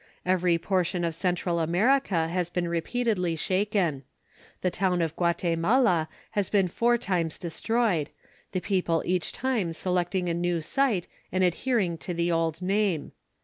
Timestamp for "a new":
10.27-10.59